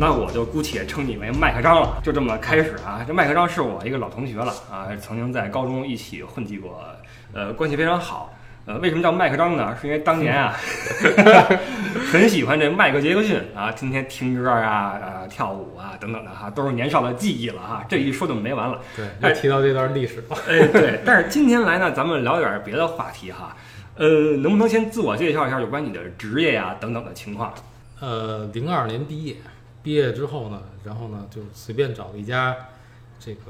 [0.00, 2.00] 那我就姑且称你为麦克张了。
[2.02, 6.82] 就这么开始啊，这麦克张是我一个老同学了啊，曾经在高中一起混迹过，
[7.34, 8.32] 呃，关系非常好。
[8.64, 9.76] 呃，为什么叫麦克张呢？
[9.78, 10.56] 是因为当年啊，
[12.10, 17.84] 很喜欢这迈克杰克逊啊，天天听歌啊、呃跳舞啊等等的哈，都是年少的记忆了哈。
[17.86, 18.78] 这一说就没完了。
[18.96, 20.36] 对，哎又提到这段历史了。
[20.48, 23.54] 哎，对，但是今天来呢，咱们聊点别的话题哈。
[23.96, 27.52] 呃，能不能先自我介绍一下有关你的职业呀、等等的情况？
[28.00, 29.36] 呃，零二年毕业，
[29.82, 32.56] 毕业之后呢，然后呢就随便找了一家
[33.18, 33.40] 这个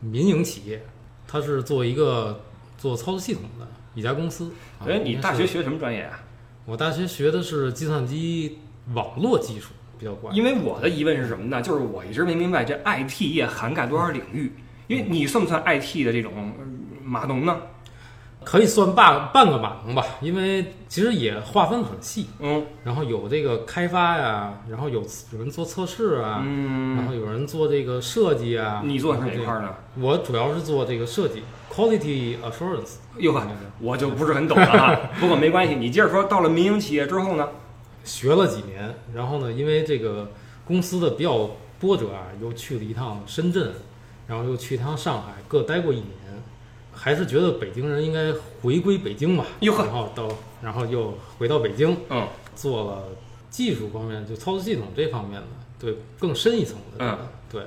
[0.00, 0.84] 民营企业，
[1.26, 2.40] 他是做一个
[2.76, 4.52] 做操作系统的一家公司。
[4.78, 6.20] 啊哎，你大学学什么专业啊？
[6.64, 8.58] 我大学学的是计算机
[8.94, 10.34] 网络技术，比较广。
[10.34, 11.62] 因为我的疑问是什么呢？
[11.62, 14.52] 就是我一直没明白这 IT 业涵盖多少领域。
[14.86, 16.64] 因为你算不算 IT 的这种呃
[17.02, 17.58] 码农呢？
[18.44, 28.82] 可以算半半个码农吧，因为其实也划分很细，嗯然后有这个开发呀，然后有有人做测试啊，然嗯，后有人做这个设计啊。
[28.84, 29.74] 你做哪块儿呢？
[29.98, 31.42] 我主要是做这个设计
[31.72, 32.96] ，quality assurance。
[33.18, 33.42] 哟呵，
[33.80, 35.00] 我就不是很懂了啊。
[35.18, 36.24] 不过没关系，你接着说。
[36.24, 37.48] 到了民营企业之后呢？
[38.04, 40.30] 学了几年，然后呢，因为这个
[40.66, 41.48] 公司的比较
[41.80, 43.72] 波折啊，又去了一趟深圳，
[44.26, 46.06] 然后又去一趟上海，各待过一年，
[46.94, 49.44] 还是觉得北京人应该回归北京吧。
[49.60, 50.28] 然后到，
[50.62, 53.04] 然后又回到北京，嗯，做了
[53.50, 55.46] 技术方面，就操作系统这方面的，
[55.78, 57.18] 对，更深一层的，嗯
[57.50, 57.62] 对。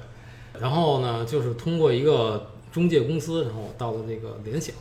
[0.60, 4.74] 然后呢，就是通过一个中介公司，然后我到了这个联想。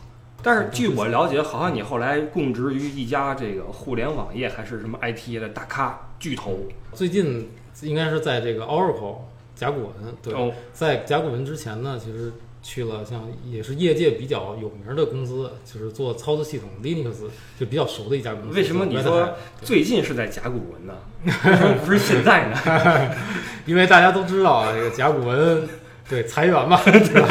[0.43, 6.59] 但是据我了解，好像你后来供职于一家这个互联网业还是什么 IT 业的大咖巨头。
[6.93, 7.49] 最近
[7.81, 9.17] 应该是在这个 Oracle
[9.55, 12.31] 甲骨文，对，哦，在甲骨文之前呢，其实
[12.69, 17.13] 去了像也是业界比较有名的公司，就是做操作系统 Linux
[17.57, 18.57] 就比较熟的一家公司。
[18.57, 19.29] 为什么你说
[19.61, 20.93] 最近是在甲骨文呢？
[21.23, 23.15] 为什么不是现在呢？
[23.65, 25.65] 因为大家都知道啊，这个甲骨文
[26.09, 27.27] 对裁员嘛， 对吧？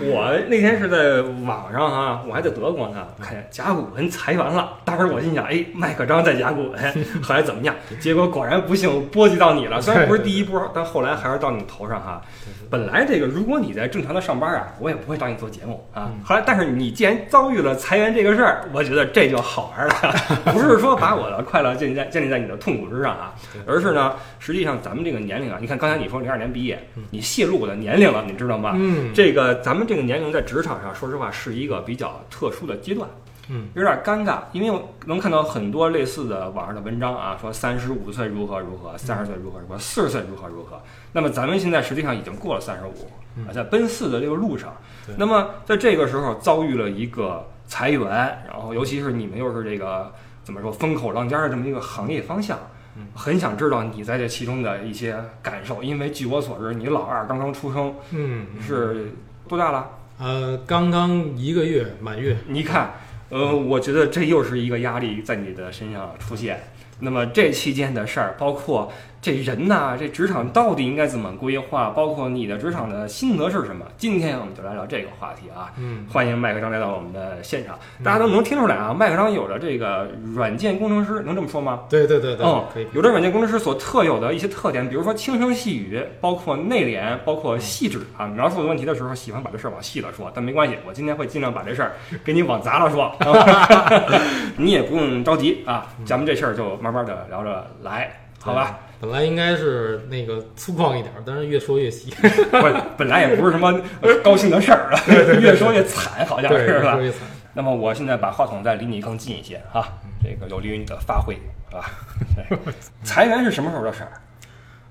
[0.00, 4.74] 我那天是在网上啊、我还在德国呢，看见甲骨文裁员了。
[4.84, 7.74] 当时我心想，哎，麦克张在甲骨文，后来怎么样？
[7.98, 9.80] 结果果然不幸波及到你了。
[9.80, 12.20] 虽然不是第一波，但后来还是到你头上哈。
[12.68, 16.10] 本来这个，如果你在正常的上班啊，我也不会找你做节目啊。
[16.24, 19.94] 后来，但是你既然遭遇了裁员这个事儿，我觉得这就好玩了，
[20.52, 23.32] 不是说把我的快乐建立在建立在你的痛苦之上啊，
[23.66, 26.76] 而是呢，实际上咱们这个年龄啊，你看刚才你说零二年毕业，
[27.10, 28.72] 你泄露我的年龄了，你知道吗？
[28.74, 33.06] 嗯这个咱们这个年龄在职场上，说实话是一个比较特殊的阶段，
[33.48, 40.80] 嗯，有点尴尬，因为我能看到很多类似的网上的文章啊，说三十五岁如何如何，三十岁如何如何，四十岁如何如何。
[41.12, 44.74] 那么咱们现在实际上已经过了三十五，啊，在奔四的这个路上。
[45.16, 48.10] 那么在这个时候遭遇了一个裁员，
[48.48, 52.75] 然后尤其是你们又是这个怎么说风口浪尖的这么一个行业方向嗯。
[53.14, 59.12] 很想知道你在这其中的一些感受，因为据我所知，你老二刚刚出生，嗯，是
[59.48, 59.90] 多大了？
[60.18, 62.94] 呃，刚刚一个月满月，你看，
[63.28, 66.60] 呃，我觉得这又是一个压力在你的身上出现。
[67.00, 68.90] 那么这期间的事儿，包括
[69.20, 73.84] 这人呐、这职场到底应该怎么规划，包括你的职场的心得是什么？
[73.96, 75.72] 今天我们就来聊这个话题啊。
[75.78, 81.80] 嗯，欢迎麦克张来到我们的现场，大家都能听出来啊，麦克张有着这个软件工程师，能这么说吗？
[81.88, 88.26] 对对对对，哦可以，有着软件工程师所特有的一些特点，比如说轻声细语，包括内敛，包括细致啊。
[88.26, 93.10] 描述问题的时候，喜欢把这事儿往细了说，但没关系，我今天会尽量把这事儿给你往杂了说，
[94.56, 98.80] 你也不用着急啊，咱们这事儿就慢慢的聊着来，好吧？
[98.98, 103.78] 本来应该是那个粗犷一点，但是越说越细， 不是，本来也不是什么
[104.24, 105.00] 高兴的事儿啊，
[105.38, 107.02] 越说越惨，好像对，是吧越说？
[107.02, 107.20] 越惨。
[107.52, 111.34] 那么我现在把话筒再离你更近一些啊，这个有利于你的发挥
[111.72, 111.84] 啊。
[112.36, 114.12] 对裁员是什么时候的事儿？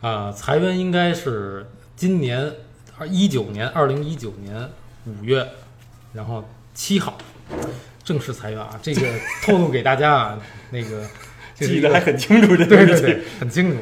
[0.07, 1.65] 啊、裁员应该是
[1.95, 2.51] 今年
[2.99, 4.69] 二一九年二零一九年
[5.05, 5.47] 五月，
[6.13, 6.43] 然后
[6.75, 7.17] 七号
[8.03, 9.01] 正式裁员啊，这个
[9.43, 11.03] 透露给大家啊，那个
[11.55, 13.77] 记得还很清楚，这对对对，很清楚。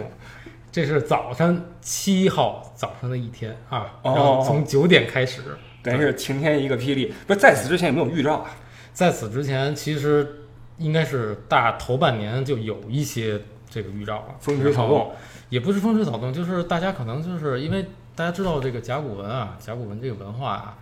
[0.71, 5.41] 这是早上七号早上的一天啊，哦然后从九点开始。
[5.83, 7.13] 等于是晴天一个霹雳。
[7.27, 8.51] 不是在此之前有没有预兆啊？
[8.93, 10.45] 在此之前，其实
[10.77, 15.11] 应该是大头半年就有一些这个预兆了，风吹草动，
[15.49, 17.85] 也不是风吹草动，就是大家可能就是因为
[18.15, 20.77] 大家知道这个甲骨文啊，甲骨文这个文化啊，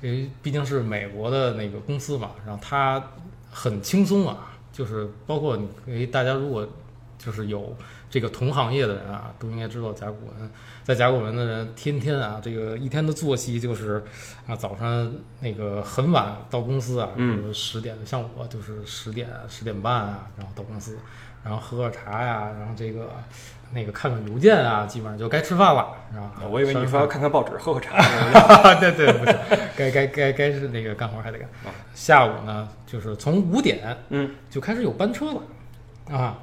[0.00, 3.02] 因为毕竟是美国的那个公司嘛，然后它
[3.50, 4.47] 很轻松啊，
[4.78, 6.64] 就是包括你诶大家如果
[7.18, 7.76] 就是有
[8.10, 10.50] 这个同行业的人啊，都应该知道甲骨文，
[10.82, 14.02] 在甲骨文的人天天啊，这个一天的作息就是
[14.46, 20.98] 啊早上那个很晚到公司啊，嗯比如十点，像我就是十点十点半啊，然后到公司，
[21.44, 23.10] 然后喝喝茶呀，然后这个
[23.72, 26.32] 那个看看邮件啊，基本上就该吃饭了，是吧？
[26.50, 27.98] 我以为你说要看看报纸、喝喝茶。
[28.80, 29.38] 对对，不是，
[29.76, 31.46] 该该该该是那个干活还得干。
[31.94, 36.38] 下午呢，就是从五点，嗯，就开始有班车了，啊，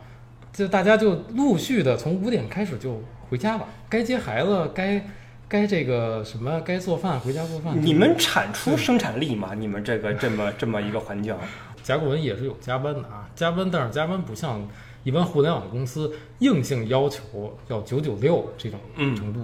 [0.55, 5.05] 就大家就陆续的从五点开始就回家吧，该接孩子，该
[5.49, 7.75] 该这个什么，该做饭，回家做饭。
[7.81, 9.53] 你们产出生产力吗？
[9.53, 11.35] 你们这个这么这么一个环境？
[11.83, 14.65] 甲骨文也是有加班的啊，加班，但是加班不像
[15.03, 16.09] 一般互联网公司
[16.39, 19.41] 硬性要求要九九六这种嗯程度。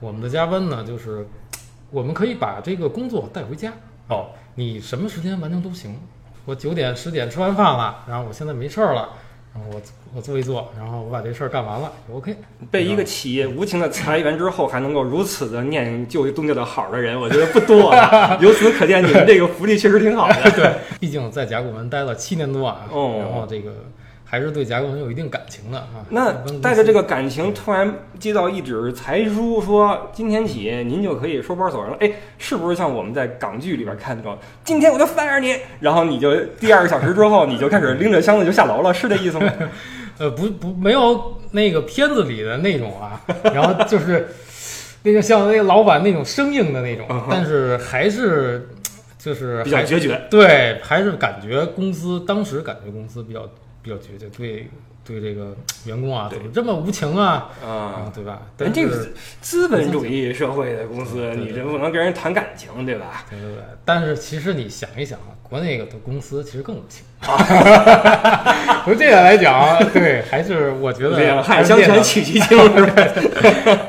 [0.00, 1.28] 我们的加班呢，就是
[1.90, 3.70] 我们可以把这个工作带回家，
[4.08, 5.94] 哦，你什么时间完成都行。
[6.46, 9.10] 我九点十点吃完饭了，然后我现在没事儿了，
[9.54, 9.80] 然后我
[10.16, 12.34] 我做一做，然后我把这事儿干完了就，OK。
[12.72, 18.36] 被一个企业无情的裁员之后，还能够如此的念旧东家的好的人，我觉得不多、啊。
[18.42, 20.50] 由此可见，你们这个福利确实挺好的。
[20.50, 23.70] 对，毕竟在甲骨文待了七年多啊，哦然后这个
[24.24, 26.04] 还是对甲骨文有一定感情的啊。
[26.08, 31.96] 那带着这个感情，突然接到一纸财书，说今天起您就可以收包走人了。
[32.00, 39.52] 哎，是不是像我们在港剧里边看那种，今天我就 fire 你，然后你就第二个小时之后，你就开始拎着箱子就下楼了，是这意思吗？
[40.18, 44.28] 呃，不 不，没有那个片子里的那种啊，然后就是
[45.02, 48.68] 那个像那个老板那种生硬的那种但是还是
[49.18, 50.20] 就是比较决绝。
[50.30, 53.48] 对，还是感觉公司当时感觉公司比较
[53.84, 54.70] 比较决绝，对
[55.04, 55.54] 对这个
[55.84, 58.40] 员工啊怎么这么无情啊啊啊，，对吧？
[58.56, 59.06] 但这个
[59.42, 63.26] 资本主义社会的公司，对对你这不能跟人谈感情，对吧？
[63.28, 67.04] 对对对，但是其实你想一想啊，国内的公司其实更无情。
[68.84, 72.58] 从这点来讲啊，对，还是我觉得两还害相权取其轻？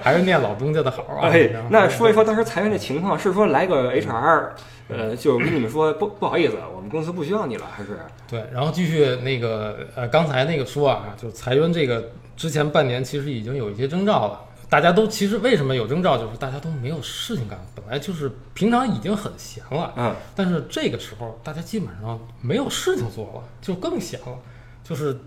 [0.01, 1.29] 还是念老东家的好啊。
[1.29, 4.49] 哎，那说一说当时裁员的情况，是说来个 HR，
[4.87, 7.99] 呃，就是跟你们说不不好意思，我们公司不需要你了，还是？
[8.27, 14.41] 对，然后继续那个呃，刚才那个说啊，就是裁员这个之前半年其实已经有一些征兆了。
[14.67, 24.37] 大家都其实为什么有征兆，就是大家都没有事情干，本来就是平常已经很闲了，嗯，但是这个时候大家基本上没有事情做了，就更闲了。
[24.83, 25.17] 就是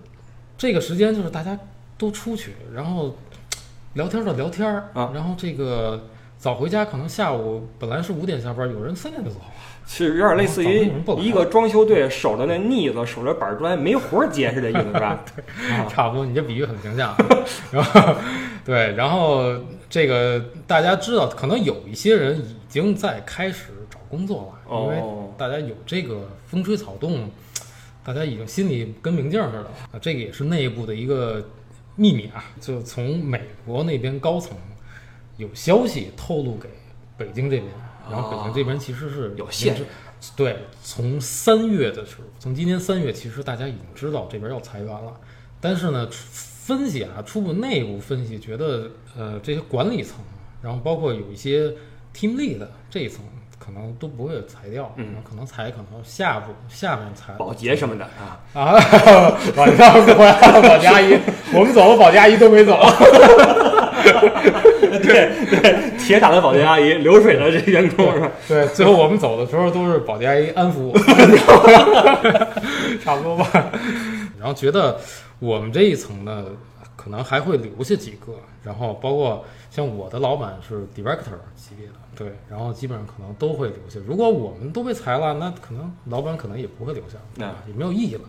[0.57, 1.59] 这个时间，就是大家
[1.97, 3.17] 都出去，然后
[3.95, 6.05] 聊天的聊天儿啊然后这个
[6.39, 9.47] 早回家，可能下午本来是五点下班，有人三点就走了。
[9.91, 10.89] 是有点类似于
[11.19, 15.25] 一个装修队守着那腻子，守着板砖，没活儿接，是这意思是吧？
[15.35, 17.17] 对差不多，你这比喻很形象。
[17.73, 18.15] 然后，
[18.65, 19.53] 对，然后
[19.91, 27.29] 这个大家知道，可能有一些人已经在开始找工作了，因为哦，大家有这个风吹草动，
[28.05, 29.99] 大家已经心里跟明镜似的啊。
[30.01, 31.43] 这个也是内部的一个
[31.97, 34.55] 秘密啊，就从美国那边高层
[35.39, 36.69] 有消息透露给
[37.17, 37.65] 北京这边，
[38.11, 39.85] 然后北京这边其实是有限制
[40.37, 45.13] 对，从三月的时候，从今年三月，其实大家已经知道这边要裁员了，
[45.61, 50.17] 但是呢，分析啊，初步内部分析觉得，呃，这些管理层，
[50.61, 51.71] 然后包括有一些
[52.13, 53.25] team lead 这一层，
[53.61, 55.15] 可能都不会裁掉，嗯。
[55.23, 58.73] 可能裁可能下部下面裁保洁什么的啊，啊，
[59.57, 61.17] 晚上回来了， 保洁阿姨，
[61.55, 62.77] 我们走了，保洁阿姨都没走。
[65.03, 68.31] 对对，铁打的保洁阿姨，流水的这员工是吧？
[68.49, 70.99] 对，最后我们走的时候都是保洁阿姨安抚我，
[73.03, 73.71] 差不多吧。
[74.39, 74.99] 然后觉得
[75.39, 76.45] 我们这一层呢，
[76.97, 78.33] 可能还会留下几个，
[78.63, 83.99] 然后包括像我的老板是 director 级别的，对，然后基本上可能都会留下。
[84.07, 87.55] 如果我们都被裁了，那可能老板可能也不会留下，对吧？
[87.67, 88.23] 也没有意义了。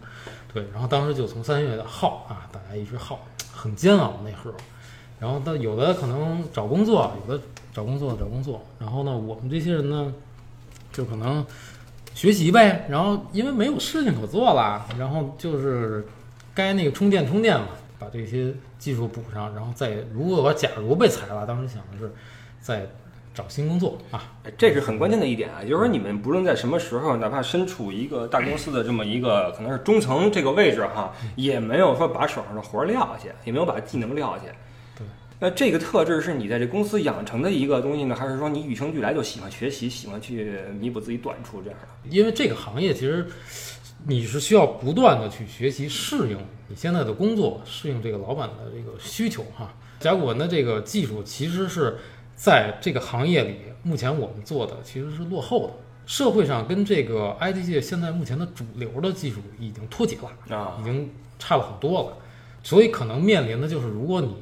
[0.51, 3.19] 对，然后当时就从三月耗啊，大家一直耗，
[3.53, 4.53] 很煎熬那时候。
[5.19, 8.61] 然后到有的可能找工作，有的找工作找工作。
[8.79, 10.13] 然后呢，我们这些人呢，
[10.93, 11.45] 就可能
[12.13, 12.85] 学习呗。
[12.89, 16.07] 然后因为没有事情可做了，然后就是
[16.55, 17.67] 该那个充电充电嘛，
[17.99, 19.53] 把这些技术补上。
[19.53, 22.09] 然后再如果假如被裁了，当时想的是
[22.61, 22.87] 再
[23.33, 24.23] 找新工作啊。
[24.57, 34.43] 这是很关键的一点啊，就是说你们不论在什么时候，哪怕身处一个大公司的这么一个可能是中层这个位置哈，也没有说把手上的活撂下，也没有把技能撂下。
[35.39, 35.49] 对。
[35.49, 42.09] 那这个特质是你在这公司养成的一个东西呢，还是说你与生俱来就喜欢学习，喜欢去弥补自己短处这样的？
[42.09, 43.25] 因为这个行业其实
[44.05, 49.73] 你是需要不断的去学习，适应你现在的工作，适应这个老板的这个需求哈。
[49.99, 51.97] 甲骨文的这个技术其实是
[52.35, 55.73] 在这个行业里，目前我们做的其实是落后的。
[56.05, 62.17] 社会上跟这个 IT 界现在目前的主流的技术已经脱节了，啊已经差了很多了，
[62.63, 64.33] 所以可能面临的就是，如果你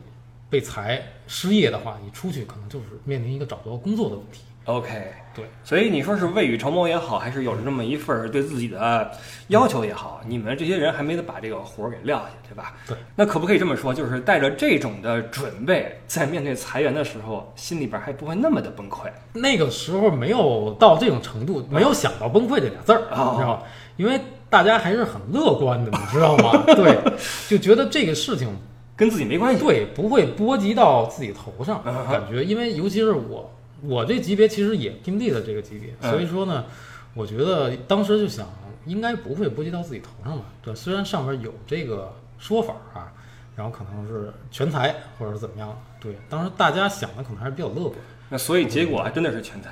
[0.50, 4.42] 被裁失业的话，你出去可能就是面临一个找不到工作的问题。
[4.66, 9.10] OK，对，所以你说是未雨绸缪也好，还是有着这么一份儿对自己的
[9.48, 12.74] 要求也好，你们这些人还没得把这个活儿给撂下，对吧？
[12.86, 12.98] 对。
[13.16, 19.10] 那可不可以这么说，就是带着这种的准备，在面对裁员的时候，心里边还不会那么的崩溃？
[19.32, 23.64] 那个时候没有到这种程度，没有想到崩溃这俩字儿，哦你知道吗？
[23.96, 26.64] 因为大家还是很乐观的，你知道吗？
[26.76, 27.00] 对，
[27.48, 28.50] 就觉得这个事情
[28.98, 29.64] 跟自己没关系。
[29.64, 33.50] 对不会波及到自己头上，感觉，因为尤其是我，
[33.82, 36.66] 我这级别其实也 team lead 的这个级别，嗯所以说呢，
[37.14, 38.46] 我觉得当时就想，
[38.86, 40.46] 应该不会波及到自己头上吧？
[40.62, 43.14] 对，虽然上面有这个说法啊，
[43.56, 47.96] 然后可能是全才或者是怎么样，对，当时大家想的可能还是比较乐观，
[48.30, 49.70] 那所以结果还真的是全才。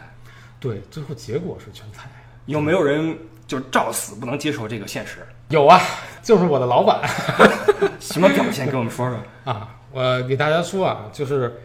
[0.59, 2.09] 对，最后结果是全才。
[2.45, 3.17] 有没有人
[3.47, 5.25] 就照死不能接受这个现实？
[5.49, 5.79] 有啊，
[6.23, 7.07] 就是我的老板
[8.01, 8.65] 什么表现？
[8.65, 9.17] 跟我们说说。
[9.43, 11.61] 啊，我给大家说啊，就是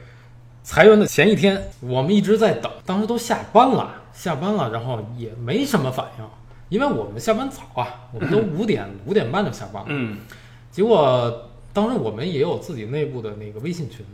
[0.62, 6.24] 裁员的前一天，我们一直在等，当时都下班了，下班了，然后也没什么反应，
[6.68, 9.88] 因为我们下班早啊，我们都五点五点半就下班了。
[9.88, 10.18] 嗯，
[10.70, 14.04] 结果当时我们也有自己内部的那个微信群，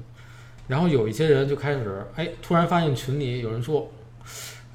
[0.69, 3.91] 然后有一些人就开始，哎，突然发现群里有人说，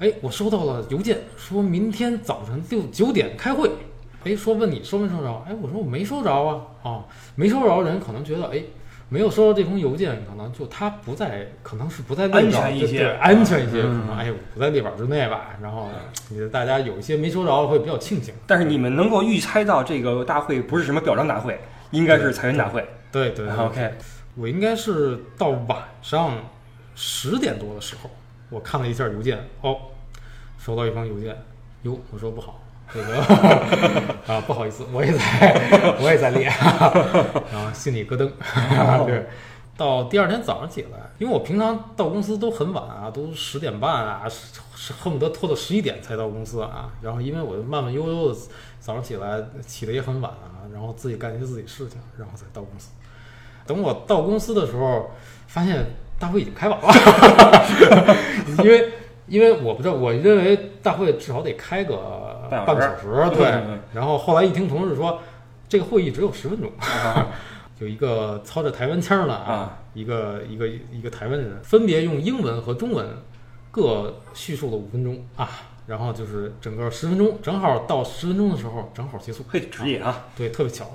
[0.00, 3.70] 哎，我收到了邮件，说明天早晨六九点开会。
[4.24, 5.44] 哎，说问你收没收着？
[5.46, 8.62] 哎，我说我没收着啊，啊，没收着，人可能觉得，哎，
[9.08, 15.56] 没有收到这封邮件，可能就他不在，可能是不在安全一些安全一些，嗯可能哎，我不在列表之内吧。
[15.60, 15.88] 然后，
[16.28, 18.32] 你大家有一些没收着会比较庆幸。
[18.46, 21.58] 但是你们能够预猜到这个大会不是什么表彰大会，
[21.90, 22.86] 应该是裁员大会。
[23.10, 23.92] 对对对 OK，
[24.36, 26.34] 我应该是到晚上
[26.94, 28.08] 十点多的时候，
[28.48, 29.76] 我看了一下邮件，哦，
[30.58, 31.36] 收到一封邮件，
[31.82, 32.62] 哟，我说不好，
[32.92, 33.18] 这个
[34.26, 36.50] 啊，不好意思，我也在，我也在练，
[37.52, 38.30] 然 后心里咯噔，
[39.04, 39.26] 对。
[39.74, 44.22] 到第二天早上起来，因为我平常到公司都很晚啊，都十点半啊，
[44.76, 46.90] 是恨不得拖到十一点才到公司啊。
[47.00, 48.38] 然后因为我慢慢悠悠的
[48.78, 52.90] 早上起来起的也很晚啊，然后自己干一些自己事情，然后才到公司。
[53.66, 55.10] 等我到公司的时候，
[55.46, 55.82] 发现
[56.18, 58.16] 大会已经开完了，
[58.62, 58.92] 因为
[59.26, 61.94] 因为我不知道，我认为大会至少得开个
[62.64, 63.78] 半半小时个小时，对。
[63.94, 65.20] 然后后来一听同事说，
[65.68, 67.28] 这个会议只有十分钟， 啊
[67.78, 73.06] 有一个操着台湾腔的啊，一个一个一个台湾人，分别用英文和中文
[73.70, 75.48] 各叙述了五分钟啊，
[75.86, 79.44] 然后就是整个十分钟，正好到十分钟的时候正好结束。
[79.48, 80.86] 嘿，职业啊，对，特别巧。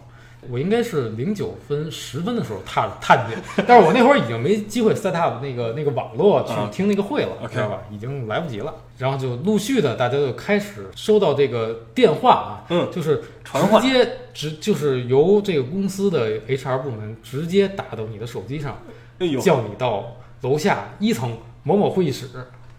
[0.49, 7.79] 我应该是零九分、十分的时候踏踏进去，但是我那会儿已经没机会 set up 那个 那个网络去啊听那个会了知道吧？
[7.91, 8.73] 已经来不及了。
[8.97, 18.79] 然后就陆续的，大家就开始收到这个电话啊，嗯，就是传接直就是由这个公司的 HR 部门直接打到你的手机上，
[19.19, 22.27] 哎，叫你到楼下一层某某会议室，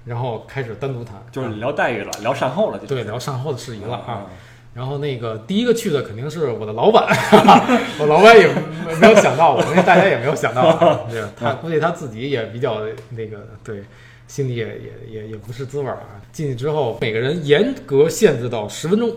[0.04, 4.12] 然后开始单独谈，就是聊待遇了，聊善后了，就对聊善后的事宜了啊。
[4.12, 4.26] 啊。
[4.78, 7.04] 然后那个第一个去的肯定是我的老板，
[7.99, 8.47] 我老板也
[9.00, 11.20] 没有想到我，那大家也没有想到啊， 对？
[11.37, 12.80] 他估计他自己也比较
[13.11, 13.82] 那个，对，
[14.28, 16.23] 心里也也也也不是滋味儿啊。
[16.30, 19.12] 进去之后，每个人严格限制到十分钟。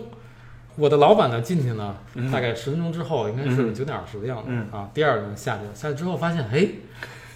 [0.74, 4.90] 我的老板呢进去呢，嗯大概十分钟之后，应该是嗯九点二十的样子、嗯啊。
[4.92, 6.66] 第二个人下去了，下去之后发现，哎，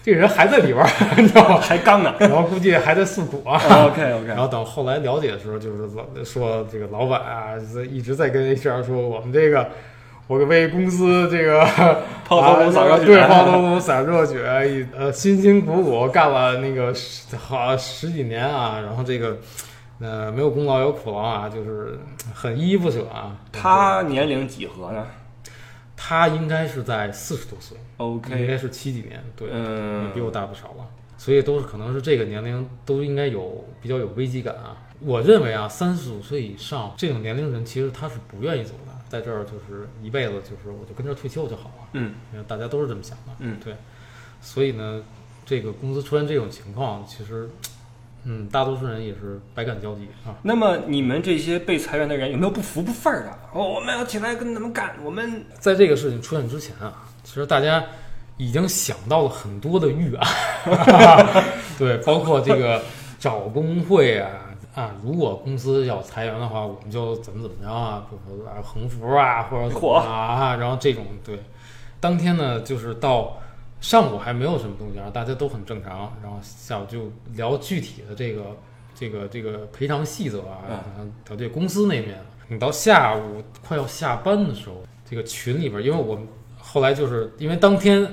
[0.07, 0.89] 这人还在里边儿，
[1.21, 1.57] 你知道吗？
[1.59, 2.15] 还刚呢。
[2.17, 3.59] 然后估计还在诉苦啊。
[3.87, 7.55] OK OK， 然后等后来了解的时候，就是老说这个老板啊，
[7.91, 9.69] 一直在跟 HR 说我们这个，
[10.27, 11.61] 我为公司这个
[12.25, 19.37] 抛头颅洒热血，啊对，抛头颅洒热血，呃，辛辛苦苦干了那个十好十几年啊，然后这个
[19.99, 21.99] 呃没有功劳有苦劳啊，就是
[22.33, 23.35] 很依依不舍啊。
[23.51, 25.05] 他年龄几何呢
[25.97, 30.87] 他应该是在四十多岁，应？OK，该是七几年，对，嗯，比我大不少了，
[31.17, 34.77] 所以都是可能是这个年龄都应该有比较有危机感啊。
[34.99, 42.13] 我认为啊，三十五岁以上这种年龄人，其实他是不愿意走的，在这儿就是一辈子就是我就跟这儿退休就好了，嗯，
[42.47, 43.59] 大家都是这么想的，嗯。
[43.63, 43.75] 对，
[44.39, 45.03] 所以呢，
[45.45, 47.49] 这个公司出现这种情况，其实，
[48.29, 50.35] 嗯，大多数人也是百感交集啊。
[50.43, 53.31] 那么你们这些被裁员的人有没有不服不忿儿的？
[53.53, 57.81] 哦，我们要起来跟他们干，我们在这个事情出现之前啊，其实大家
[58.35, 60.27] 已经想到了很多的预案，
[61.79, 62.81] 对，包括这个
[63.17, 64.29] 找工会啊
[64.75, 71.39] 啊，如果公司要裁员的话，我们就怎么怎么着啊，比如说啊横幅啊，或者怎么啊，然后这种对，
[72.01, 73.37] 当天呢就是到
[73.79, 78.57] 上午还没有什么东西，然后，大家都很正常，然后下午就聊具体的这个
[78.95, 82.17] 这个这个赔偿细则啊，然后调解公司那边。
[82.49, 88.09] 你到下午快要下班的时候，这个群里边，因为我们后来就是因为当天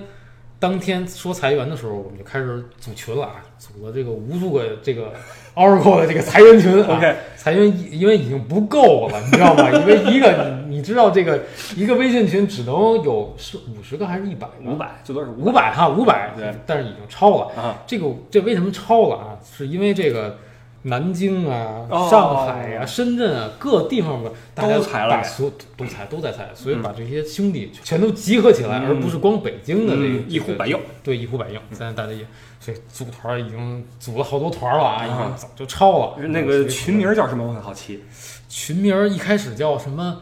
[0.65, 5.13] 当天说裁员的时候，我们就开始组群了啊，组了这个无数个这个
[5.55, 6.97] Oracle 的这个裁员群啊。
[6.97, 9.71] OK，裁员因因为已经不够了，你知道吗？
[9.71, 11.43] 因为一个你 你知道这个
[11.77, 14.71] 一个微信群只能有是五十个还是一百个？
[14.71, 17.53] 五百最多是五百哈，五百对，但是已经超了。
[17.61, 19.37] 啊，这个这为什么超了啊？
[19.45, 20.39] 是因为这个
[20.87, 30.79] 南京啊、哦上海啊、深圳啊各地方的大家都裁了把所都裁都在裁，所以把这些兄弟全都集合起来，嗯而不是光北京的这个嗯一呼百应。
[31.03, 31.59] 对，一呼百应。
[31.71, 32.27] 现在大家也
[32.61, 36.27] 所以组团儿已经组了好多团儿了啊，已啊经早就超了。
[36.29, 37.47] 那个群名叫什么？
[37.47, 38.03] 我很好奇。
[38.49, 40.21] 群名儿一开始叫什么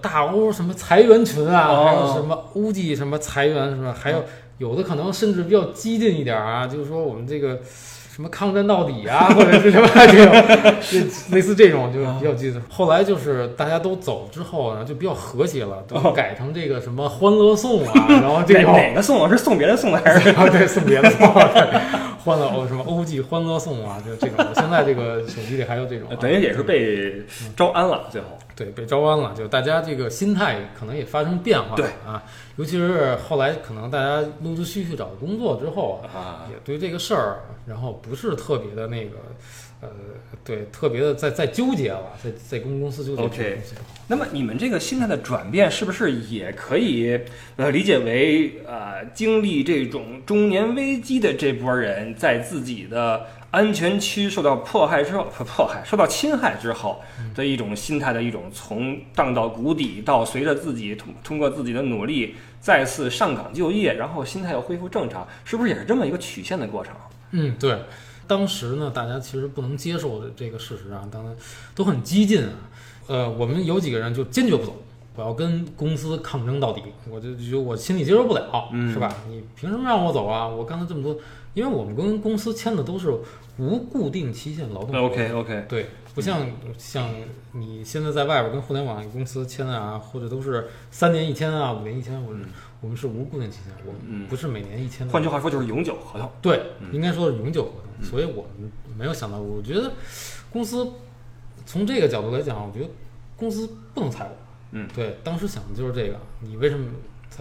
[0.00, 4.24] 大欧什么裁员群啊，哦还有什么乌记什么裁员什么，还有
[4.56, 7.60] 有的可能甚至比较激进一点儿啊，就是说我们这个
[8.12, 10.34] 什么抗战到底啊， 或者是什么 这种，
[10.80, 12.60] 就类似这种就比较记得。
[12.68, 20.30] 后来就是大家都走之后呢，就比较和谐了，都哦改成这个什么欢乐颂啊， 然后这种哪个颂是送别人送的还是？
[20.30, 21.80] 啊，对，送别的送，对，
[22.24, 24.44] 欢乐欧什么欧记欢乐颂啊，就这种。
[24.54, 27.24] 现在这个手机里还有这种啊、等于也是被
[27.56, 28.26] 招安了，最后。
[28.56, 32.22] 对，被招安了，就大家这个心态可能也发生变化，对啊，
[32.60, 39.16] 尤其是后来可能大家陆陆续续找工作之后啊，啊，也对这个事儿，然后不是特别的那个，
[39.80, 39.88] 呃，
[40.44, 43.62] 对，特别的在在纠结了，在在跟公司纠结 OK
[44.06, 47.18] 那么你们这个心态的转变，是不是也可以
[47.56, 57.00] 呃理解为呃经历这种中年危机的这波人，在自己的安全区受到迫害之后，迫害受到侵害之后
[57.34, 66.94] 的一种心态的一种从荡到谷底，到随着自己通通过自己的努力再次上岗就业，然后心态又恢复正常，是不是也是这么一个曲线的过程？
[67.32, 67.76] 嗯，对。
[68.26, 71.36] 当时呢，大家其实不能接受的这个事实啊，当然
[71.74, 72.52] 都很激进啊。
[73.08, 74.80] 呃，我们有几个人就坚决不走，
[75.20, 76.82] 我要跟公司抗争到底。
[77.10, 79.14] 我就就我心里接受不了，嗯是吧？
[79.28, 80.48] 你凭什么让我走啊？
[80.48, 81.14] 我干了这么多，
[81.52, 83.12] 因为我们跟公司签的都是
[83.58, 84.96] 无固定期限劳动。
[84.96, 86.46] OK OK，对，不像
[86.78, 87.10] 像
[87.52, 92.46] 你现在在外边跟互联网公司签的啊，或者都是三年一签啊，五年一签，我们、
[92.80, 93.92] 我们是无固定期限，我
[94.26, 95.12] 不是每年一签的。
[95.12, 96.30] 换句话说就是永久合同。
[96.40, 99.92] 对嗯，应该说是永久合同，所以我们没有想到，我觉得
[100.50, 100.90] 公司
[101.66, 102.90] 从这个角度来讲，我觉得
[103.36, 104.49] 公司不能裁我。
[104.72, 106.86] 嗯，对，当时想的就是这个，你为什么？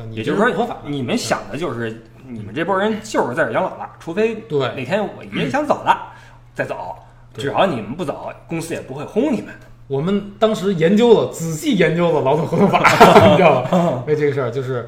[0.07, 6.13] 你也就是说合法，，你们想的就是你们这波人就是在这养老了，除非对哪天我爷想走了
[6.53, 6.95] 再走，
[7.33, 9.53] 对只要你们不走，公司也不会轰你们。
[9.87, 12.79] 我们当时研究了，仔细研究了劳动合同法，
[13.31, 14.03] 你知道吧？
[14.05, 14.87] 为这个事儿，就是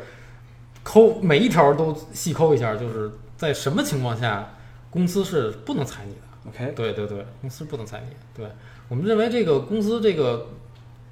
[0.84, 4.54] 抠每一条都细抠一下，就是在什么情况下
[4.92, 6.22] 公司是不能裁你的。
[6.48, 8.16] OK，对对对，公司不能裁你。
[8.36, 8.46] 对
[8.88, 10.48] 我们认为这个公司这个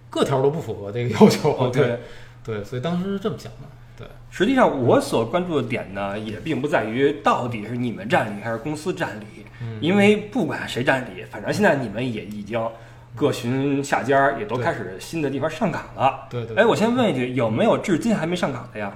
[0.09, 1.51] 各条都不符合这个要求。
[1.51, 1.99] 哦对对，
[2.43, 3.67] 对，所以当时是这么想的。
[3.97, 9.25] 对，实际上我所关注的点呢，也并不在于到底是你们占理还是公司占理，
[9.61, 12.59] 嗯因为不管谁占理，反正现在你们也已经
[13.15, 16.27] 各寻下家，也都开始新的地方上岗了。
[16.29, 16.55] 对对。
[16.55, 18.93] 哎，我先问一句，有没有至今还没上岗的呀？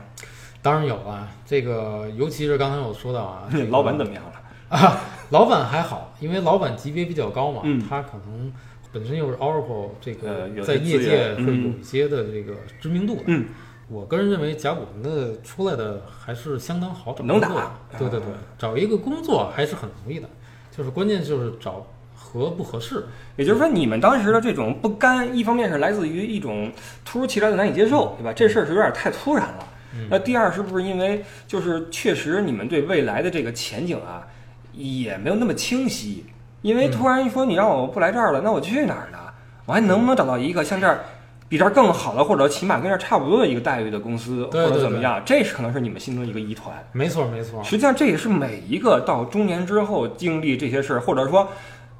[0.61, 4.77] 当然有啊，这个尤其是刚才我说到啊，这个老板怎么样了？
[4.77, 8.53] 啊，老板还好，因为老板级别比较高嘛，嗯他可能
[8.93, 13.23] 本身又是 Oracle 这个在业界源会有一些的这个知名度的。
[13.25, 13.45] 嗯，
[13.89, 17.99] 我个人认为甲骨文的出来的还是相当好找能工作打的。
[17.99, 18.27] 对对对，
[18.57, 20.29] 找一个工作还是很容易的，
[20.71, 23.03] 就是关键就是找合不合适。
[23.35, 26.71] 也就是说，你们当时的这种不甘，一方面是来自于一种
[27.03, 28.31] 突如其来的难以接受，对吧？
[28.31, 29.67] 这事儿是有点太突然了。
[29.95, 34.27] 嗯那第二，是不是因为就是确实你们对未来的这个前景啊，
[34.71, 36.25] 也没有那么清晰？
[36.63, 39.19] 因为突然一说你让我不来这儿了，那我去哪儿呢？
[39.65, 40.99] 我还能不能找到一个像这儿
[41.47, 45.21] 比这儿更好的，或者起码跟这儿差不多的一个待遇的公司，或者怎么样？
[45.23, 46.73] 这是可能是你们心中一个疑团。
[46.91, 51.47] 没错没错，实际上，这也是每一个到中年之后经历这些事儿，或者说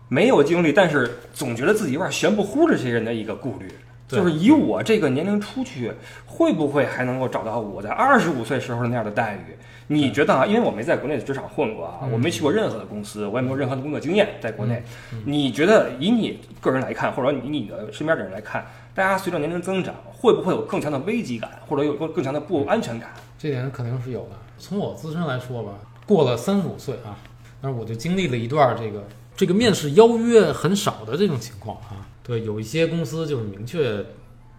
[0.08, 3.76] 没有经历，但是总觉得自己有点悬不乎的这些人的一个顾虑，对
[4.16, 5.92] 就是以我这个年龄出去，
[6.26, 9.56] 会不会还能够找到我在二十五岁时候那样的待遇？
[9.88, 10.46] 你觉得啊？
[10.46, 14.82] 因为我没在国内的职场混过啊，嗯我没去过任何的公司，我也没有任何的工作经验，在国内。
[15.12, 23.10] 嗯你觉得以你个人来看，或者以你的身边的人来看，大家随着年龄增长，会不会有更强的危机感，或者有更更强的不安全感？
[23.38, 24.30] 这点肯定是有的。
[24.58, 25.74] 从我自身来说吧，
[26.08, 27.20] 过了三十五岁啊，
[27.62, 29.04] 但是我就经历了一段这个
[29.36, 32.08] 这个面试邀约很少的这种情况啊。
[32.24, 34.04] 对，有一些公司就是明确，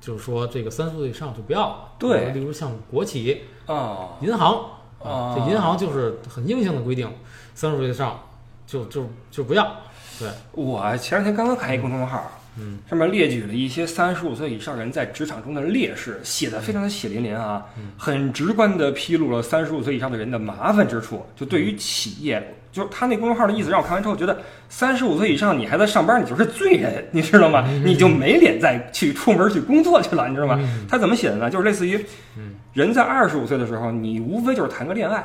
[0.00, 1.88] 就是说这个三十岁以上就不要了。
[1.98, 4.66] 对例如像国企、啊银行
[5.02, 7.10] 啊这银行就是很硬性的规定，
[7.54, 8.20] 三十岁以上
[8.66, 9.76] 就就就不要。
[10.18, 21.24] 对，我前两天刚刚看一公众号，嗯上面列举了一些三十五岁以上人在职场中的劣势，写的非常的血淋淋啊，嗯很直观的披露了三十五岁以上的人的麻烦之处。
[21.34, 24.36] 就对于企业，就是他那公众号的意思，让我看完之后觉得，
[24.68, 27.64] 三十五岁以上你还在上班，你就是罪人，你知道吗？
[27.84, 30.58] 你就没脸再去出门去工作去了，你知道吗？
[30.60, 31.48] 嗯他怎么写的呢？
[31.48, 32.04] 就是类似于
[32.36, 35.24] 嗯，人在二十五岁的时候，你无非就是谈个恋爱，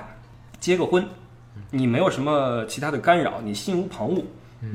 [0.60, 1.04] 结个婚，
[1.72, 4.24] 你没有什么其他的干扰，你心无旁骛，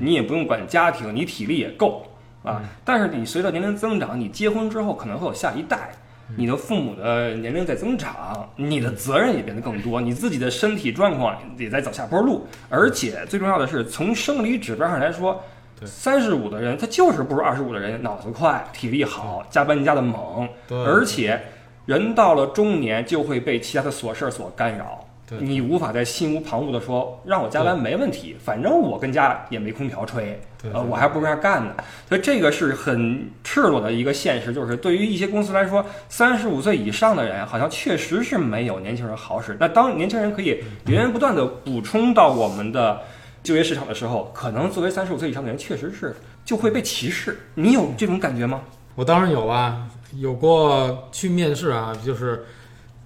[0.01, 2.05] 你也不用管家庭，你体力也够
[2.43, 2.61] 啊。
[2.85, 5.93] 但是你随着年龄增长，你结婚之后可能会有下一代。
[6.37, 15.43] 你的父母的年龄在增长，你的责任也变得更多，你自己的身体状况也在走下坡路，而且最重要的是，从生理指标上来说，
[15.85, 21.39] 三十五的人他就是不如二十五的人脑子快、体力好、加班加的猛，而且
[21.85, 30.39] 人到了中年就会被其他的琐事儿所干扰，对你无法再心无旁骛的说让我加班没问题，反正我跟家也没空调吹，
[30.73, 31.73] 呃，我还不如那儿干呢。
[32.09, 39.57] 所以这个是很赤裸的一个现实，就是对于一些公司来说，三十五岁以上的人好像确实是没有年轻人好使。
[39.59, 43.01] 那当年轻人可以源源不断的补充到我们的
[43.43, 47.39] 就业市场的时候，可能作为三十五岁以上的人，确实是就会被歧视。
[47.55, 48.61] 你有这种感觉吗？
[48.95, 52.45] 我当然有啊，有过去面试啊，就是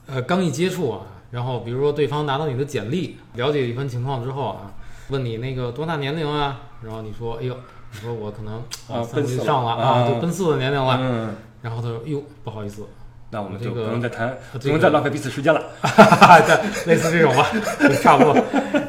[0.07, 1.01] 呃刚一接触啊，
[1.31, 4.73] 然后比如说对方拿到你的简历，了解一番情况之后啊，
[5.11, 7.57] 问你那个多大年龄啊，然后你说哎呦，
[7.93, 8.55] 你说我可能
[8.89, 12.87] 啊奔四上了啊对，奔四的年龄了，嗯，然后他说哟不好意思，
[13.31, 15.63] 那我们就这个不用再谈，不这个用再浪费彼此时间了。
[15.85, 17.47] 对，类似这种吧，
[18.03, 18.35] 差不多。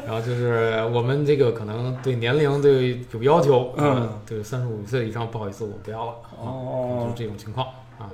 [0.06, 3.86] 然后就是我们这个可能对年龄对有要求，嗯。
[3.86, 7.02] 呃，对三十五岁以上不好意思我不要了，哦。
[7.02, 7.66] 就是这种情况
[7.98, 8.08] 啊。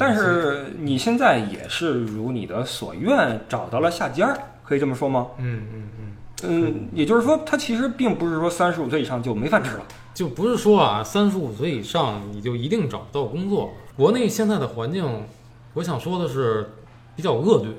[0.00, 5.28] 但是你现在也是如你的所愿找到了下家儿，可以这么说吗？
[5.38, 6.16] 嗯嗯嗯。
[6.42, 9.84] 嗯，也就是说，他其实并不是说三十五岁以上就没饭吃了。
[10.14, 13.70] 就不是说啊，三十五岁以上你就一定找不到工作。
[13.96, 15.04] 国内现在的环境，
[15.74, 16.70] 我想说的是
[17.14, 17.70] 比较恶劣。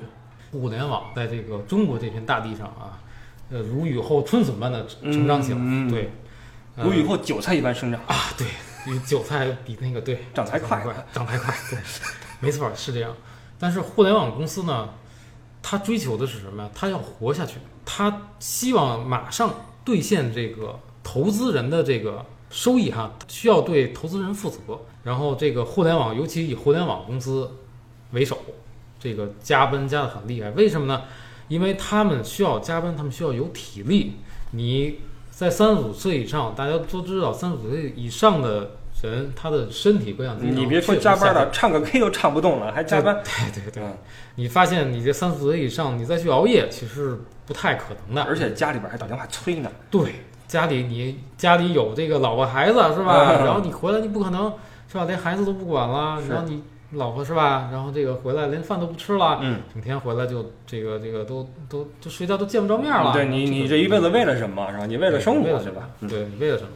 [0.52, 3.00] 互联网在这个中国这片大地上啊，
[3.50, 5.58] 呃，如雨后春笋般的成长起来。
[5.90, 6.10] 对，
[6.76, 8.52] 呃如雨后韭菜一般生长，啊，对，比
[9.06, 11.78] 韭菜比那个对长得还快快，长得还快，对，
[12.40, 13.14] 没错是这样。
[13.58, 14.88] 但是互联网公司呢，
[15.62, 16.70] 它追求的是什么呀？
[16.74, 24.58] 它要活下去，它希望马上兑现这个投资人的这个收益哈，需要对投资人负责。
[25.04, 27.50] 然后这个互联网，尤其以互联网公司
[28.12, 28.38] 为首，
[28.98, 30.50] 这个加班加的很厉害。
[30.50, 31.02] 为什么呢？
[31.48, 34.14] 因为他们需要加班，他们需要有体力。
[34.52, 35.00] 你
[35.32, 38.70] 在三十五岁以上，大家都知道，三十五岁以上的
[39.02, 43.20] 人，他的身体各项机能你别说加班了，唱个 K 都唱不动了，还加班。
[43.24, 43.96] 对对对，嗯，
[44.36, 48.22] 你发现你这三十五岁以上，你再去熬夜，其实不太可能的。
[48.22, 49.70] 而且家里边还打电话催呢。
[49.90, 50.16] 对
[50.46, 53.38] 家里你家里有这个老婆孩子是吧？
[53.40, 54.52] 嗯 然后你回来你不可能
[54.86, 55.04] 是吧？
[55.06, 57.68] 连孩子都不管了，然后你老婆是吧？
[57.72, 63.12] 然后这个回来连饭都不吃了，嗯，整天回来就这个这个都都就睡觉都见不着面了。
[63.12, 64.70] 对你，你这一辈子为了什么？
[64.70, 64.86] 是吧？
[64.86, 65.88] 你为了生活，为了什么对吧？？
[66.00, 66.70] 嗯对，你为了什么？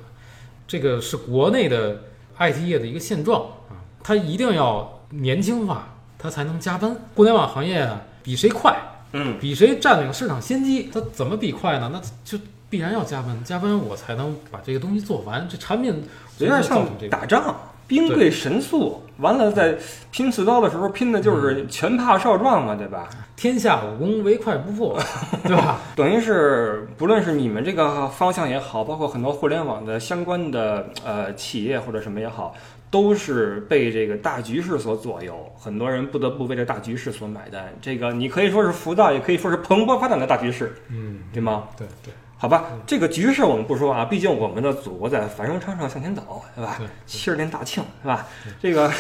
[0.66, 2.02] 这个是国内的
[2.38, 6.96] IT 业的一个现状啊，它一定要年轻化，它才能加班。
[7.14, 8.76] 互联网行业啊，比谁快，
[9.12, 11.90] 嗯，比谁占领市场先机，它怎么比快呢？
[11.92, 16.02] 那就必然要加班，加班我才能把这个东西做完，这产品
[16.38, 17.55] 有点像打仗，
[17.87, 19.03] 兵贵神速。
[19.18, 19.75] 完了，在
[20.11, 23.09] 拼刺刀的时候拼的就是拳怕少壮嘛，对吧？
[23.35, 24.99] 天下武功唯快不破，
[25.42, 25.81] 对吧？
[25.96, 32.55] 等于是，不论是你们这个方向也好，包括很多互联网的相关的呃企业或者什么也好，
[32.90, 37.72] 都是被这个大局势所左右，很多人不得不为这大局势所买单。
[37.81, 41.64] 这个你可以说是浮躁，也可以说是蓬勃发展的大局势，嗯，对吗？
[41.79, 46.87] 对对好吧，这个局势我们不说啊，毕竟我们的祖国在繁荣昌盛向前走，对吧对？
[47.07, 48.27] 七十年大庆，是吧？
[48.61, 48.90] 这个，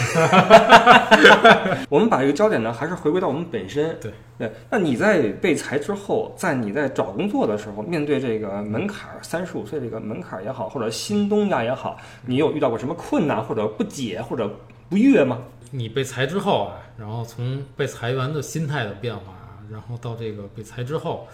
[1.90, 3.94] 我们把这个焦点呢，还是回归到我们本身。
[4.00, 14.50] 对对，那你在被裁之后，在你在找工作的时候，面对这个门槛儿，三十五岁这个门槛儿也好，或者新东家也好，你有遇到过什么困难或者不解或者
[14.88, 15.38] 不悦吗？
[15.70, 21.28] 你被裁之后啊，然后从被裁员的心态的变化啊，然后到这个被裁之后，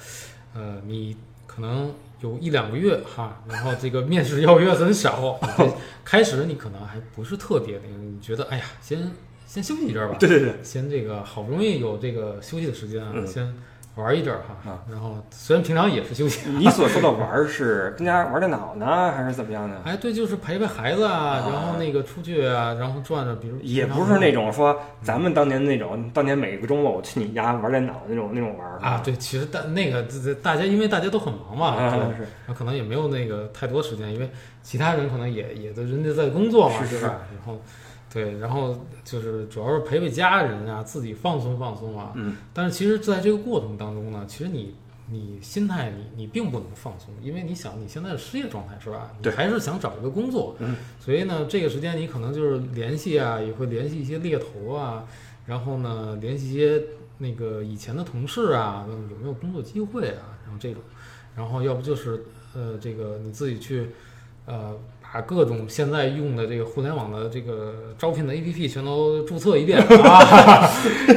[0.54, 1.16] 呃，你
[1.54, 5.38] 可能有一两个月哈，然后这个面试邀约很少，
[6.04, 9.10] 开始你可能还不是特别那个，你觉得哎呀，先
[9.46, 13.26] 先休息一阵儿吧，对对对，先这个好不容易有这个休息的时间啊，嗯。
[13.26, 13.54] 先
[13.94, 16.48] 玩一阵儿哈啊，然后虽然平常也是休息。
[16.56, 19.82] 你所说的玩儿是跟家玩电脑呢，还是怎么样呢？
[19.84, 21.50] 哎，对，就是陪陪孩子啊，啊。
[21.52, 30.02] 然后那个出去啊，然后转转，比如也不是那种说咱们当年那种，当年每个周末我去你家玩电脑那种那种玩儿啊，对，其实大那个
[30.42, 31.76] 大家因为大家都很忙嘛，
[32.16, 34.30] 是然后可能也没有那个太多时间，因为
[34.62, 37.18] 其他人可能也也都人家在工作嘛，是吧？
[37.36, 37.60] 然后
[38.12, 42.12] 对，然后就是主要是陪陪家人啊，自己放松放松啊。
[42.14, 44.74] 嗯，但是其实在这个过程当中呢，其实你
[45.10, 49.10] 你心态你你并不能放松，因为你想你现在是失业状态是吧？
[49.16, 55.04] 你对还是想找一个工作，嗯，所以呢，这个时间你可能就是联系啊，也会联系一些猎头啊，
[55.46, 56.82] 然后呢，联系一些
[57.18, 60.82] 那个以前的同事啊，问有没有工作机会啊，然后这种，
[61.34, 63.88] 然后要不就是呃，这个你自己去
[64.44, 64.76] 呃，
[65.12, 70.70] 把各种现在用的这个互联网的这个招聘的 APP 全都注册一遍 啊，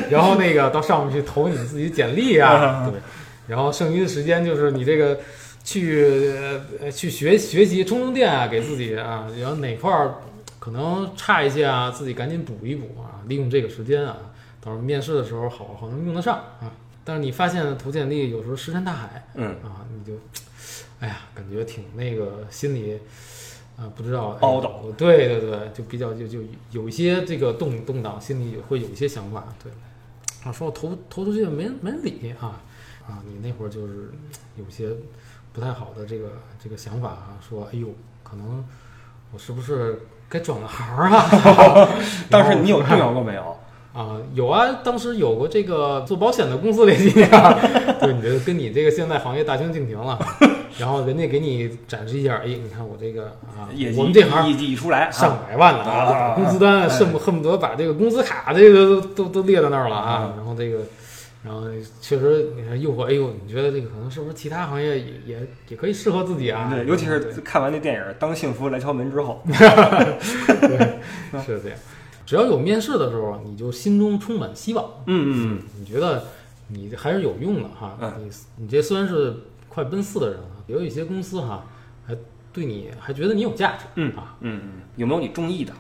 [0.10, 3.00] 然后那个到上面去投你自己简历啊，对，
[3.48, 5.20] 然后剩余的时间就是你这个
[5.64, 6.34] 去
[6.82, 10.16] 呃去学学习充充电啊，给自己啊，然后哪块儿
[10.60, 14.18] 可能差一些啊，自己赶紧补一补啊，利用这个时间啊，
[14.60, 16.70] 到时候面试的时候好好能用得上啊。
[17.08, 20.20] 但是你发现投简历有时候石沉大海，嗯啊，你就，
[21.00, 22.98] 哎呀，感觉挺那个心里，
[23.78, 26.40] 啊，不知道包斗哎对对对，就比较就就
[26.72, 29.72] 有一些这个动动荡，心里也会有一些想法，对，
[30.44, 32.62] 啊，说我投投出去没人没人理啊，
[33.08, 34.12] 啊，你那会儿就是
[34.58, 34.90] 有些
[35.52, 36.30] 不太好的这个
[36.64, 37.88] 这个想法啊，说哎呦，
[38.24, 38.64] 可能
[39.34, 41.90] 我是不是该转个行儿啊？
[42.32, 43.58] 当时你有 动摇过没有？
[43.94, 47.58] 啊，有啊，当时有过这个做保险的公司联系你啊，
[48.00, 50.18] 对， 你这跟你这个现在行业大相径庭了，
[50.78, 53.26] 然后人家给你展示一下，哎，你看我这个
[53.58, 60.80] 啊我们这行业绩一出来，上百万了啊工资单哎恨不恨不得把这个工资卡这个都都都列在那儿了啊嗯，然后这个。
[61.44, 61.62] 然后
[62.02, 66.72] 确实，你看诱惑，哎呦，你觉得这个可能是不是其他行业也也也可以适合自己啊？
[66.74, 69.40] 对，尤其是看完那电影《当幸福来敲门》之后，
[71.46, 71.78] 是这样。
[72.26, 76.24] 只要有面试的时候，你就心中充满希望，嗯嗯你觉得
[76.70, 77.96] 你还是有用的哈。
[78.02, 78.32] 嗯你
[78.64, 79.36] 你这虽然是
[79.70, 81.66] 快奔四的人有一些公司哈，
[82.06, 82.16] 还
[82.52, 84.36] 对你还觉得你有价值，嗯啊。
[84.40, 85.74] 嗯嗯，有没有你中意的？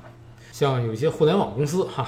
[0.51, 2.07] 像有一些互联网公司哈，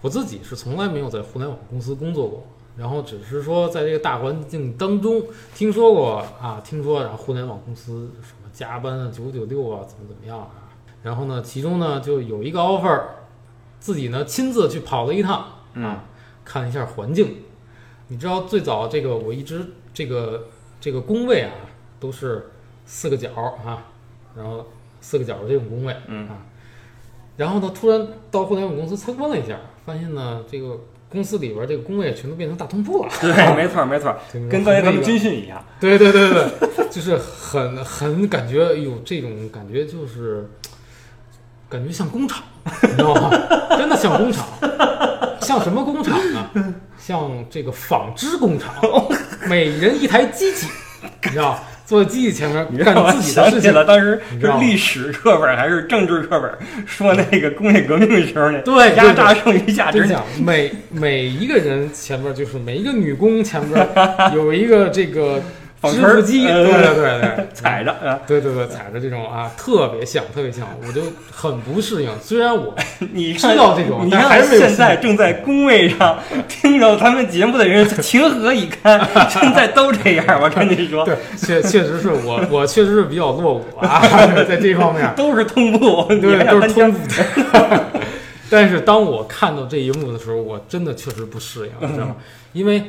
[0.00, 5.22] 我自己是从来没有在互联网公司工作过，然后只是说在这个大环境当中
[5.54, 10.50] 听说过啊，听说然后互联网公司什么加班啊、九九六啊，怎么怎么样啊，
[11.02, 13.02] 然后呢，其中呢就有一个 offer，
[13.80, 16.04] 自己呢亲自去跑了一趟嗯啊，
[16.44, 17.38] 看一下环境。
[18.08, 20.48] 你知道最早这个我一直这个
[20.80, 21.52] 这个工位啊
[22.00, 22.50] 都是
[22.86, 23.30] 四个角
[23.64, 23.84] 啊，
[24.36, 24.66] 然后
[25.00, 26.38] 四个角的这种工位，嗯啊，
[27.36, 35.62] 然后呢，突然到互联网公司参观了一下，发现呢，这个公司里边这个工位全都变成大通铺了，对，没 错没错，这个跟当年咱们军训一样。
[35.78, 40.48] 对对对对，对，就是很很感觉，哎呦，这种感觉就是
[41.68, 42.42] 感觉像工厂，
[42.82, 43.30] 你知道吗？
[43.76, 44.46] 真的像工厂，
[45.40, 46.74] 像什么工厂呢？
[46.98, 48.74] 像这个纺织工厂，
[49.48, 50.68] 每人一台机器，
[51.24, 51.58] 你知道，
[51.90, 53.74] 坐在机器前面干自己的事情。
[53.74, 56.48] 了当时是历史课本还是政治课本
[56.86, 60.08] 说那个工业革命的时候呢对对压榨剩余价值
[60.40, 63.88] 每每一个人前面就是每一个女工前面
[64.32, 65.42] 有一个这个
[65.88, 68.18] 织布机，呃对对对对， 踩着啊！
[68.26, 72.10] 对对对，踩着这种啊，特别像，特别像，我就很不适应。
[72.20, 72.74] 虽然我
[73.12, 79.00] 你知道这种你看还是现在正在工位上听着咱们节目的人情何以堪？
[79.30, 84.02] 现在都这样，我跟你说， 对，确确实是我，我确实是比较落伍啊，
[84.46, 86.94] 在这方面，都是通布，你对，都是通。
[88.52, 92.16] 但是当我看到这一幕的时候，我真的确实不适应，你知道吗？
[92.52, 92.82] 因为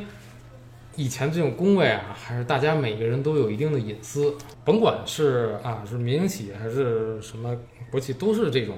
[0.95, 7.55] 以前这种工位啊，还是大家每个人都有一定的隐私，甭管是啊是民营企业还是什么
[7.89, 8.75] 国企，都是这种。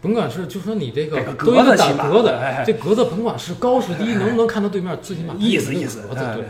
[0.00, 2.34] 甭管是就说你这个格子起格子
[2.66, 6.44] 这格子甭管是高是低，能不能看到对面，最起码意思意思，格子对。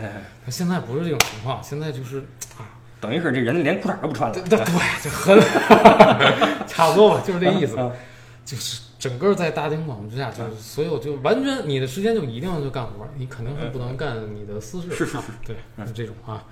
[0.51, 2.19] 现在不是这种情况，现在就是
[2.57, 2.67] 啊，
[2.99, 4.43] 等于是这人连裤衩都不穿了对。
[4.43, 5.39] 对对，就很
[6.67, 7.77] 差不多吧，就是这意思。
[7.77, 7.91] 啊
[8.43, 14.89] 就是整个在大庭广众之下，就是所有就完全你的时间就一定要去干活，你肯定是不能干你的私事。
[14.89, 15.55] 是是是啊对，
[15.93, 16.43] 这种啊。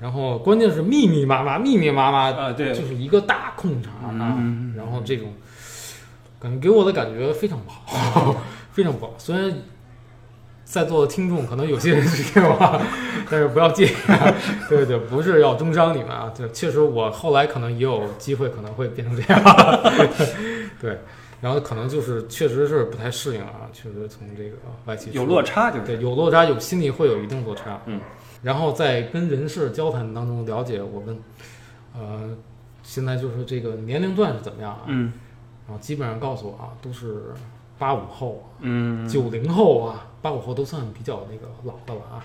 [0.00, 4.42] 然后关键是密密麻麻，密密麻麻，啊，对，就是一个大空场啊。
[4.76, 5.32] 然后这种
[6.40, 9.14] 感觉给我的感觉非常不好， 非常不好。
[9.16, 9.56] 虽然
[10.64, 12.82] 在座的听众可能有些人是这样啊，
[13.30, 14.34] 但是不要介意啊。
[14.68, 16.32] 对对，不是要中伤你们啊。
[16.36, 19.42] 对确实我后来可能也有机会可能会变成这样。
[20.80, 20.98] 对，
[21.44, 25.84] 然后可能就是确实是不太适应啊，确实从这个外企有落差就是。
[25.84, 27.82] 对有落差，有心里会有一定落差。
[27.84, 28.00] 嗯，
[28.42, 31.18] 然后在跟人事交谈当中了解我们，
[31.94, 32.34] 呃，
[32.82, 34.84] 现在就是这个年龄段是怎么样啊？
[34.86, 35.12] 嗯
[35.66, 37.34] 然后基本上告诉我啊，都是
[37.78, 42.24] 八五后啊、嗯，九零后啊，八五后都算比较那个老的了啊，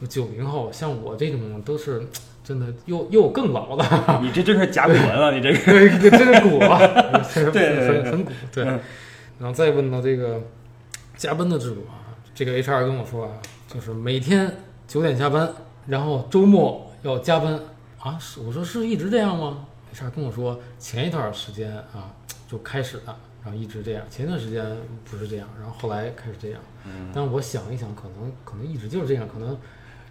[0.00, 2.06] 都九零后，像我这种都是
[2.46, 5.58] 真的又又更老了， 你这真是甲骨文了，你这个。
[6.16, 6.78] 真是古啊，
[7.52, 8.64] 对很很古，对。
[8.64, 8.78] 嗯
[9.38, 10.40] 然后再问到这个
[11.14, 13.32] 加班的制度啊，这个 HR 跟我说啊，
[13.68, 14.50] 就是每天
[14.88, 15.52] 九点下班，
[15.86, 17.60] 然后周末要加班
[18.00, 18.16] 啊。
[18.18, 22.14] 是我说是一直这样吗？HR 跟我说前一段时间啊
[22.48, 24.64] 就开始了，然后一直这样，前一段时间
[25.04, 26.60] 不是这样，然后后来开始这样。
[26.86, 29.54] 嗯但是我想一想，可能可能一直就是这样，可能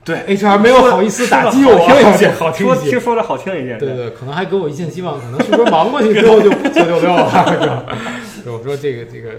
[0.06, 3.00] 对 HR 没有好意思打击我，好听一些，好听一些说听。
[3.02, 3.76] 说的好听一些。
[3.78, 7.86] 对对，可能还给我一线希望，可能是不是忙过去之后就九九六了？
[8.46, 9.32] 我说这个这个，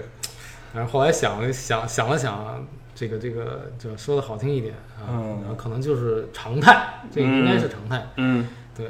[0.73, 2.55] 然后后来想了想想了想啊，
[2.93, 6.77] 这个这个就说的好听一点啊，嗯然后可能就是常态，
[7.09, 8.05] 这个应该是常态。
[8.17, 8.87] 嗯对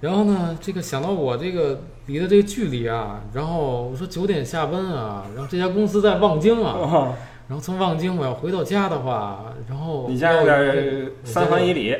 [0.00, 7.14] 然后呢，这个想到我这个离的这个距离啊，然后我说九点下班啊，然后这家公司在望京啊，哦，
[7.48, 11.94] 然后从望京我要回到家的话，然后你家有点三环以里，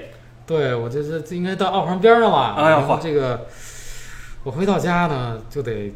[0.46, 2.54] 对我这这这应该到二环边儿上了。
[2.57, 3.46] 哎呀然后这个
[4.42, 5.92] 我回到家呢，就得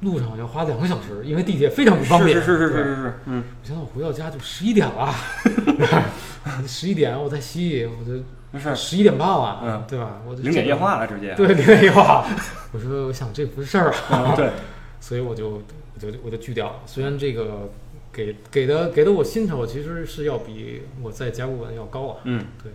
[0.00, 2.36] 路上要花两个小时，因为地铁非常不方便。
[2.36, 5.14] 是是是是是是，嗯，我想到我回到家就十一点了，
[6.66, 10.20] 十一点我在西，我就不是十一点半了，嗯对吧？
[10.28, 11.34] 我就零点夜话了，直接。
[11.34, 12.26] 对零点夜话。
[12.72, 14.50] 我说我想这不是事儿啊，嗯对，
[15.00, 16.74] 所以我就我就我就拒掉了。
[16.84, 17.70] 虽然这个
[18.12, 22.70] 给给的给的我薪酬其实是要比我在甲骨文要高啊，嗯，对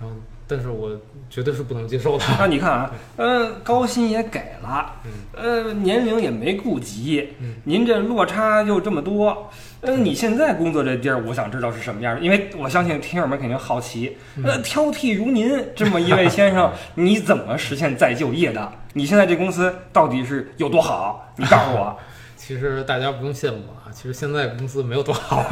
[0.00, 0.14] 然后
[0.46, 2.24] 但是我绝对是不能接受的。
[2.38, 4.94] 那你看啊， 呃，高薪也给了，
[5.32, 18.72] 呃，年龄也没顾及，嗯您这落差又这么多，呃，你现在工作这地儿，我想知道是什么样的，因为我相信听友们肯定好奇，呃，挑剔如您这么一位先生， 你怎么实现再就业的？
[18.94, 21.32] 你现在这公司到底是有多好？
[21.36, 21.96] 你告诉我。
[22.36, 23.58] 其实大家不用羡慕
[23.92, 25.44] 其实现在公司没有多好，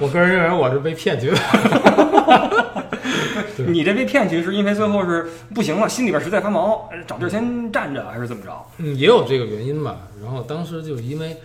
[0.00, 1.36] 我个人认为我是被骗去的。
[3.56, 8.66] 对你这被骗去是因为最后是不行了，心里边实在发毛，呃找地儿先站着，还是怎么着？
[8.78, 10.08] 嗯，也有这个原因吧。
[10.22, 11.36] 然后当时就是因为，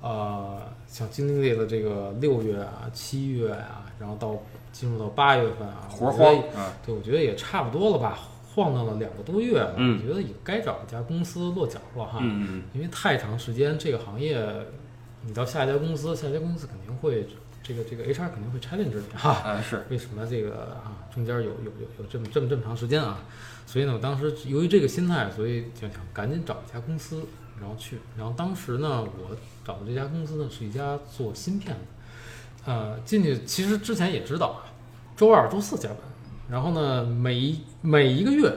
[0.00, 4.36] 呃，像经历了这个六月啊、七月啊，然后到
[4.72, 8.18] 进入到八月份啊，活我觉得慌，嗯对，我觉得也差不多了吧，
[8.54, 12.18] 晃荡了两个多月了，嗯我觉得也该找一家公司落脚了哈。
[12.20, 14.38] 嗯因为太长时间这个行业，
[15.22, 17.26] 你到下一家公司，下一家公司肯定会
[17.62, 19.30] 这个这个 HR 肯定会 challenge 你哈。
[19.30, 20.52] 啊是， 为什么这个
[20.82, 23.18] 啊中间有有有有这么这么这么长时间啊？
[23.66, 27.22] 所以呢，我当时由于这个心态，所以就想赶紧找一家公司，
[27.60, 27.98] 然后去。
[28.16, 34.72] 然后当时呢，我找的这家公司呢是一家做芯片的，呃，进去其实之前也知道啊，
[35.16, 35.98] 周二、周四加班，
[36.48, 38.50] 然后呢每一每一个月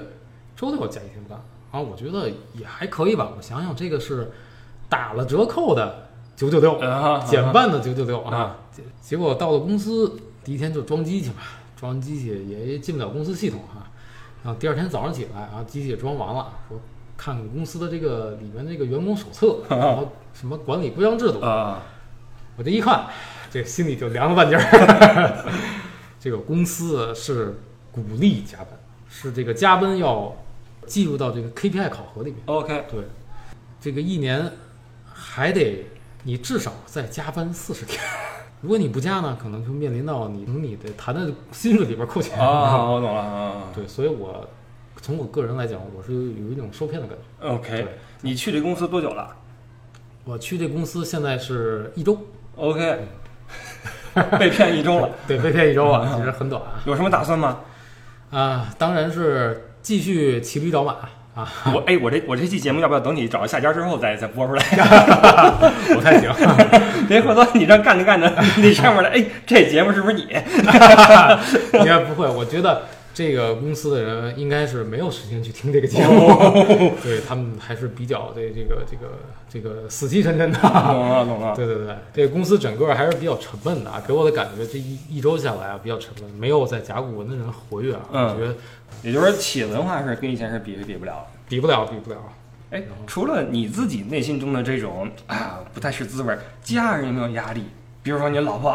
[0.56, 1.38] 周六加一天班，
[1.72, 3.34] 啊，我觉得也还可以吧。
[3.36, 4.32] 我想想，这个是
[4.88, 8.58] 打了折扣的九九六，啊减半的九九六啊啊。
[8.72, 11.36] 结结果到了公司第一天就装机器嘛，
[11.76, 13.90] 装完机器也进不了公司系统啊。
[14.44, 16.80] 然后第二天早上起来啊，机器也装完了，说
[17.16, 21.84] 看看公司的这个里面这个员工手册，然后什么管理规章制度，啊
[22.58, 23.06] 我这一看，
[23.50, 25.46] 这心里就凉了半截儿。
[26.20, 27.60] 这个公司是
[27.92, 28.68] 鼓励加班，
[29.10, 30.36] 是这个加班要
[30.86, 32.40] 计入到这个 KPI 考核里面。
[32.46, 33.04] ，OK，对，
[33.80, 34.52] 这个一年
[35.06, 35.86] 还得
[36.24, 38.00] 你至少再加班四十天。
[38.62, 42.38] 如果你不加呢，可能就面临到你从你的谈的薪水里边扣钱。
[42.40, 44.48] 啊，我懂了啊对，所以我
[45.02, 47.48] 从我个人来讲，我是有一种受骗的感觉。
[47.48, 47.88] ，OK，
[48.22, 49.36] 你去这公司多久了
[50.24, 52.16] 我去这公司现在是一周
[52.56, 53.08] ，？OK，
[54.38, 56.80] 被骗一周了， 对，被骗一周啊，其实很短啊。
[56.86, 57.62] 有什么打算吗？
[58.30, 60.98] 啊，当然是继续骑驴找马
[61.66, 64.64] 啊，我哎，我这我这期节目要不要等你找到下家之后再再播出来？
[65.94, 66.32] 不太行。
[67.10, 70.22] 别回头你这干着干着，那上面的哎，这节目是不是你？
[71.74, 76.28] 应该不会，我觉得这个公司的人应该是没有时间去听这个节目，
[77.04, 79.12] 对他们还是比较对这个这个
[79.50, 80.60] 这个死气沉沉的。
[80.60, 88.56] 懂了懂了，对对对，这个公司整个还是比较沉闷的啊，给我的感觉这一一周下来啊比较沉闷，没有在甲骨文的人活跃啊，嗯我觉得
[89.04, 91.40] 也就是说企业文化是跟以前是比是比不了的。
[91.50, 92.18] 比不了，比不了。
[92.70, 97.66] 哎，除了你自己内心中的这种啊不太是滋味儿，家人有没有压力？
[98.02, 98.70] 比如说你老婆，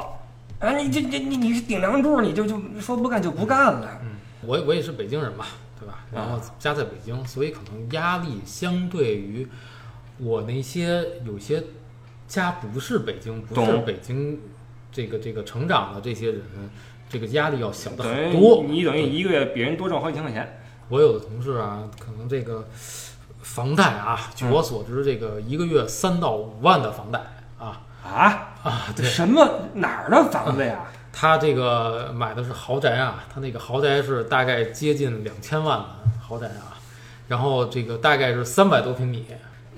[0.59, 4.01] 啊，你这这你你是顶梁柱，你就就说不干就不干了。
[4.47, 5.45] 我我也是北京人嘛，
[5.79, 6.05] 对吧？
[6.13, 9.47] 然后家在北京，所以可能压力相对于
[10.19, 11.63] 我那些有些
[12.29, 14.41] 家不是北京，不是北京
[14.91, 16.43] 这个这个成长的这些人，
[17.09, 18.65] 这个压力要小的很多。
[18.65, 20.61] 你等于一个月比人多挣好几千块钱。
[20.89, 22.69] 我有的同事啊，可能这个
[23.43, 27.19] 房贷啊，据我所知，这个一个月三到五万的房贷
[27.59, 30.87] 啊啊啊，对，什么哪儿的房子呀？
[31.19, 35.87] 他这个买的是豪宅啊，他那个豪宅是大概接近两千万的
[36.21, 36.77] 豪宅啊，
[37.27, 39.25] 然后这个大概是三百多平米，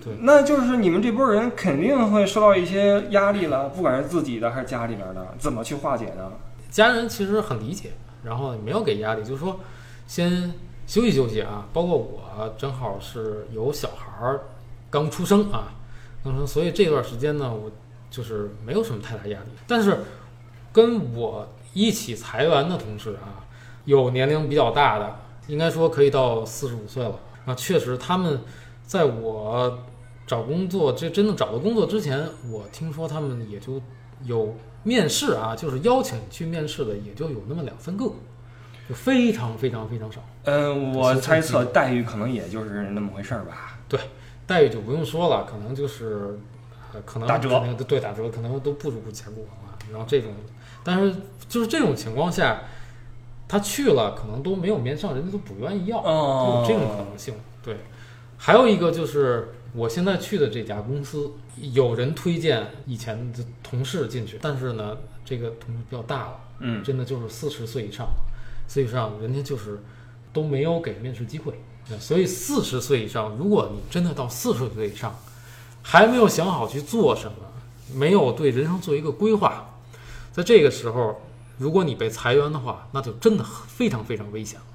[0.03, 6.29] 对那就是你们这波人肯定会受到一些压力了，不管是自己的还是家里边的，怎么去化解呢？
[6.73, 7.93] 家人其实很理解，
[8.25, 9.61] 然后也没有给压力，就是说
[10.09, 10.53] 先
[10.89, 11.69] 休息休息啊。
[11.73, 14.41] 包括我正好是有小孩儿
[14.91, 15.71] 刚出生啊，
[16.25, 17.71] 刚出生，所以这段时间呢，我
[18.11, 19.51] 就是没有什么太大压力。
[19.69, 19.99] 但是
[20.73, 23.45] 跟我一起裁员的同事啊，
[23.85, 25.17] 有年龄比较大的，
[25.47, 28.41] 应该说可以到四十五岁了啊，确实他们
[28.87, 29.79] 在我
[30.27, 33.81] 找工作这真正找到工作之前，我听说他们也就
[34.25, 38.05] 有面试啊，就是邀请去面试的，也就有那么两三个，
[38.89, 40.21] 就非常非常非常少。
[40.45, 43.79] 嗯，我猜测待遇可能也就是那么回事儿吧。
[43.89, 43.99] 对
[44.47, 46.39] 待遇就不用说了，可能就是
[46.93, 47.49] 呃，可能打折
[47.87, 49.79] 对打折，可能都不如甲骨文了。
[49.91, 50.31] 然后这种，
[50.89, 51.15] 但是
[51.51, 52.63] 就是这种情况下，
[53.47, 57.35] 他去了可能都没有面上，人家都不愿意要，有这种可能性。
[57.63, 57.77] 对，
[58.39, 66.41] 还有一个就是我现在去的这家公司，有人推荐以前的同事进去，但是呢，这个同事比较大了。
[66.61, 68.09] 嗯，真的就是四十岁以上，
[68.67, 69.83] 四十以上人家就是
[70.33, 71.53] 都没有给面试机会。
[71.91, 75.15] 那所以四十岁以上，如果你真的到四十岁以上，
[75.83, 77.37] 还没有想好去做什么，
[77.95, 79.68] 没有对人生做一个规划，
[80.39, 81.21] 在这个时候，
[81.57, 84.67] 如果你被裁员的话，那就真的非常非常危险了。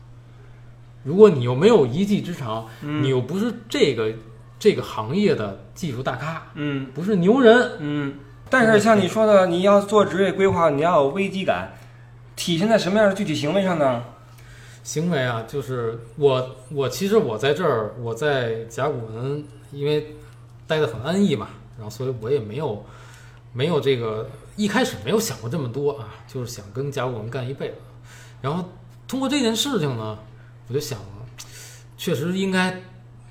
[1.05, 4.11] 如果你又没有一技之长，你又不是这个
[4.59, 8.15] 这个行业的技术大咖，嗯不是牛人，嗯。
[8.49, 11.71] 但是像你说的，你要做职业规划，你要有危机感，
[12.35, 14.03] 体现在什么样的具体行为上呢？
[14.83, 19.41] 行为啊，就是我我其实我在这儿，我在甲骨文，
[19.71, 20.15] 因为
[20.67, 21.47] 待得很安逸嘛，
[21.77, 22.85] 然后所以我也没有
[23.53, 27.75] 没有这个一开始没有想过这么多啊，就是想跟甲骨文干一辈子。
[28.41, 28.65] 然后
[29.07, 30.17] 通过这件事情呢，
[30.67, 31.05] 我就想了，
[31.97, 32.81] 确实应该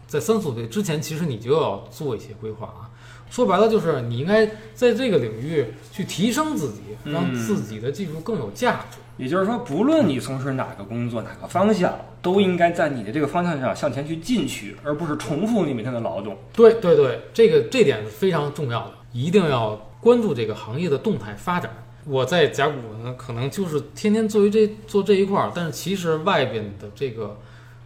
[0.06, 2.88] 在三十岁之前，其实你就要做一些规划啊。
[3.30, 8.98] 说白了就是你应该在这个领域去提升自己，让自己的技术更有价值。
[9.16, 16.36] 也就是说，不论你从事哪个工作、哪个方向，都应该在你的这个方向上向前去进取，而不是重复你每天的劳动。
[16.52, 21.70] 对对对，这个这点是非常重要的，一定要关注这个行业的动态发展。
[22.04, 27.38] 我在甲骨文可能就是天天做于这做这一块儿，但是其实外边的这个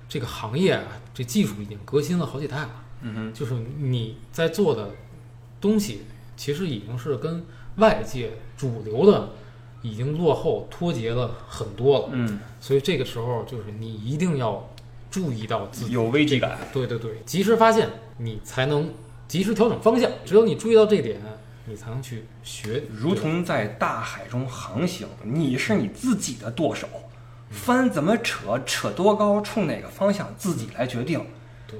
[0.09, 2.71] 这个行业啊，这技术已经革新了好几代了。
[3.03, 4.91] 嗯哼，就是你在做的
[5.61, 6.01] 东西，
[6.35, 7.45] 其实已经是跟
[7.77, 9.29] 外界主流的
[9.83, 12.09] 已经落后脱节了很多了。
[12.12, 14.67] 嗯，所以这个时候就是你一定要
[15.11, 16.57] 注意到自己有危机感。
[16.73, 18.91] 对对对，及时发现，你才能
[19.29, 20.11] 及时调整方向。
[20.25, 21.21] 只有你注意到这点，
[21.67, 22.83] 你才能去学。
[22.93, 26.87] 如同在大海中航行，你是你自己的舵手，
[27.51, 31.21] 帆怎么扯，扯多高，冲哪个方向，自己来决定。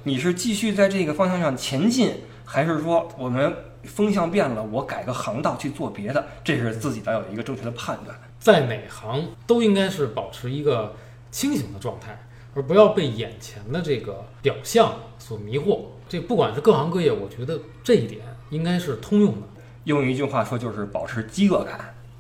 [0.03, 2.15] 你是继续在这个方向上前进，
[2.45, 6.27] 还是说我们风向变了，我改个航道去做别的？
[6.43, 8.19] 这是自己要有一个正确的判断。
[8.41, 10.95] 在哪行都应该是保持一个
[11.31, 12.21] 清醒的状态，
[12.55, 15.83] 而不要被眼前的这个表象所迷惑。
[16.09, 18.21] 这不管是各行各业，我觉得这一点
[18.51, 19.47] 应该是通用的。
[19.87, 21.79] 用一句话说，就是保持饥饿感。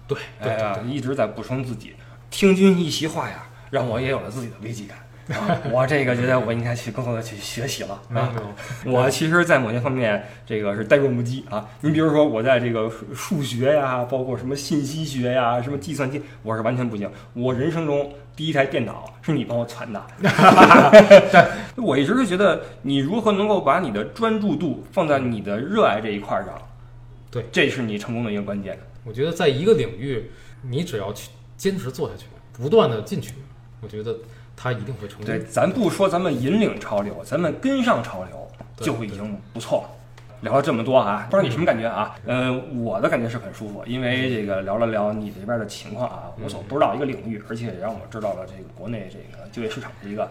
[0.08, 1.94] 对对哎呀对，对，一直在补充自己。
[2.30, 4.96] 听君一席话呀，让我也有了自己的危机感。
[5.36, 8.00] 啊， 我这个觉得我应该去更多的去学习了。
[8.14, 8.32] 啊
[8.84, 11.68] 我其实，在某些方面，这个是呆若木鸡啊。
[11.80, 17.10] 你比如说，我在这个数数学呀，包括什么信息学呀，什么计算机，我是完全不行。
[17.32, 20.00] 我人生中第一台电脑是你帮我攒的。
[21.74, 26.54] 我一直是觉得，你如何能够把你的专注度放在你的热爱这一块儿上，
[27.36, 28.78] 对，这是你成功的一个关键。
[29.04, 30.30] 我觉得在一个领域，
[30.62, 31.28] 你只要去
[31.58, 32.24] 坚持做下去，
[32.54, 33.34] 不断的进取，
[33.82, 34.16] 我觉得
[34.56, 35.26] 它一定会成功。
[35.26, 39.90] 对，咱不说咱们引领潮流，咱们跟上潮流就会已经不错了。
[40.40, 42.14] 聊了这么多啊，不知道你什么感觉啊？
[42.24, 50.28] 嗯、我的感觉是很舒服，因为这个聊了聊你这边的情况啊，我所不知道一个领域，而且也让我知道了这个国内这个就业市场的一个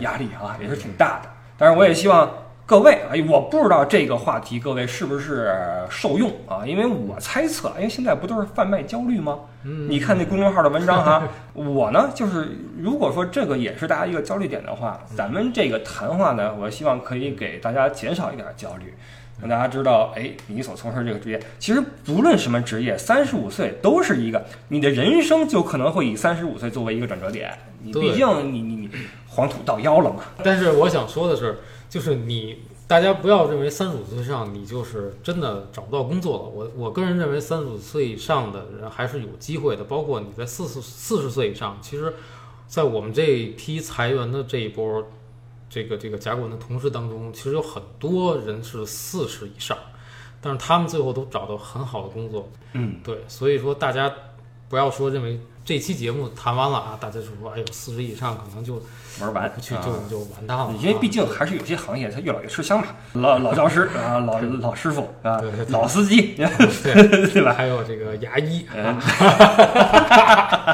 [0.00, 1.30] 压力啊，也是挺大的。
[1.58, 2.30] 但是我也希望
[2.68, 5.56] 各位啊，我不知道这个话题各位是不是
[5.88, 9.38] 受用啊，因为我猜测，因为现在不都是贩卖焦虑吗？
[9.64, 18.92] 嗯，你看那公众号的文章哈， 我呢就是如果说这个也是大家一个焦虑点的话，咱们这个谈话呢，我希望可以给大家减少一点焦虑，
[19.40, 27.50] 让大家知道，哎，你所从事这个职业，其实不论什么职业，三十五岁都是一个你的人生就可能会以三十五岁作为一个转折点。
[27.80, 28.90] 你毕竟你你你
[29.26, 30.16] 黄土到腰了嘛。
[30.44, 36.44] 但是我想说的是，就是你大家不要认为三十五岁以上你就是真的找不到工作了。
[36.44, 42.12] 我我个人认为三十五岁以上的人还是有机会的，包括你在四十四十岁以上，其实，
[42.66, 45.06] 在我们这一批裁员的这一波，
[45.70, 49.76] 这个这个甲骨文的同事当中，其实有很多人是四十以上，
[50.40, 52.48] 但是他们最后都找到很好的工作。
[52.72, 54.12] 嗯，对，所以说大家
[54.68, 58.82] 不要说认为这期节目谈完了啊，大家就说哎呦四十以上可能就
[59.20, 59.82] 玩完不去啊。
[59.84, 67.28] 就就完蛋了啊，因为毕竟还是有些行业它越老越吃香嘛，老老教师啊， 老老师傅啊对对，对老司机，对。
[67.34, 67.52] 对吧？
[67.54, 68.64] 还有这个牙医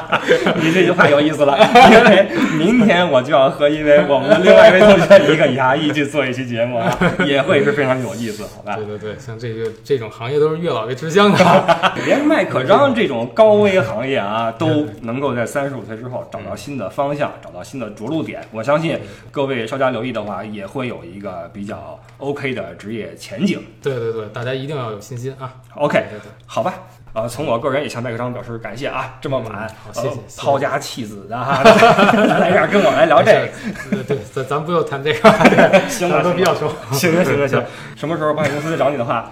[0.61, 1.57] 你这句话有意思了，
[1.91, 2.27] 因为
[2.57, 8.85] 明天我就要和一位我们的另外一位同学，一个牙医去做一期节目啊，也会是非常有意思，好吧对？
[8.85, 11.93] 对对，像这个这种行业都是越老越吃香的啊。
[12.05, 18.41] 连麦可章这种高危行业啊，都能够在三十五岁之后找到新的方向，找到新的着陆点。
[18.51, 18.99] 我相信
[19.31, 23.61] 各位稍加留意的话，也会有一个比较 OK 的职业前景。
[23.81, 25.53] 对对对，大家一定要有信心啊。
[25.75, 26.73] OK，对对好吧。
[27.15, 29.15] 呃，从我个人也向麦克张表示感谢啊！
[29.21, 36.67] 这么晚，谢谢抛家弃子的哈， 来这儿跟我来聊这个，对对，咱咱不要谈这个，对行吧咱都比较熟。
[36.91, 37.63] 行行行行行，
[37.95, 39.31] 什么时候保险公司再找你的话，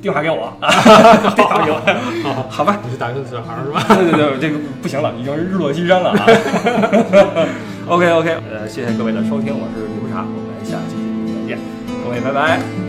[0.00, 0.56] 电话给我，
[1.36, 2.78] 电话给我，好吧？
[2.82, 3.84] 你是打个小孩儿是吧？
[3.94, 6.26] 对对对，这个不行了，已经日落西山了啊。
[7.88, 10.96] OK OK，呃，谢谢各位的收听，我是李不傻，我们下期
[11.42, 11.58] 再见，
[12.02, 12.81] 各位拜拜。